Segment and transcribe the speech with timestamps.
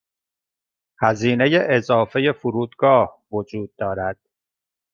[1.01, 4.17] هزینه اضافه فرودگاه وجود دارد.